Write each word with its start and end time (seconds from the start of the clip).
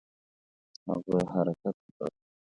هغه 0.87 1.17
حرکت 1.31 1.75
وکړ. 1.85 2.11